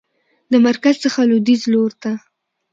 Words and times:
د 0.51 0.53
مرکز 0.65 0.95
څخه 1.03 1.19
لویدیځ 1.29 1.61
لورته 1.73 2.11